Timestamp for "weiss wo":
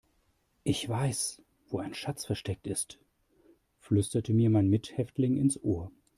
0.89-1.77